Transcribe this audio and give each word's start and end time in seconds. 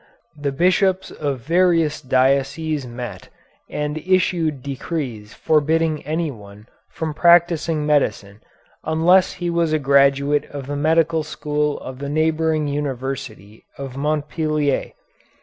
The 0.35 0.51
bishops 0.51 1.11
of 1.11 1.41
various 1.41 2.01
dioceses 2.01 2.87
met, 2.87 3.29
and 3.69 3.99
issued 3.99 4.63
decrees 4.63 5.35
forbidding 5.35 6.03
anyone 6.07 6.65
from 6.89 7.13
practising 7.13 7.85
medicine 7.85 8.41
unless 8.83 9.33
he 9.33 9.51
was 9.51 9.73
a 9.73 9.77
graduate 9.77 10.45
of 10.49 10.65
the 10.65 10.75
medical 10.75 11.21
school 11.21 11.79
of 11.81 11.99
the 11.99 12.09
neighboring 12.09 12.67
University 12.67 13.63
of 13.77 13.95
Montpellier. 13.95 14.93